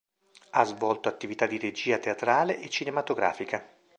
Ha 0.49 0.63
svolto 0.65 1.09
attività 1.09 1.45
di 1.45 1.59
regia 1.59 1.99
teatrale 1.99 2.57
e 2.59 2.69
cinematografica. 2.69 3.63